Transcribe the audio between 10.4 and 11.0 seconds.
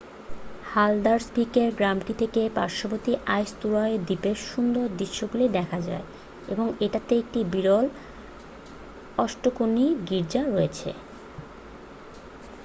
রয়েছে